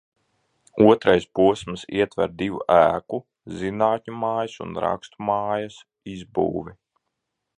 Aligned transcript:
Otrais 0.83 1.27
posms 1.39 1.83
ietver 1.97 2.31
divu 2.39 2.61
ēku– 2.77 3.21
Zinātņu 3.59 4.17
mājas 4.23 4.57
un 4.67 4.73
Rakstu 4.87 5.25
mājas– 5.29 5.81
izbūvi. 6.15 6.77